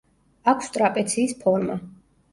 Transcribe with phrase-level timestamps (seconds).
[0.53, 1.77] აქვს ტრაპეციის ფორმა.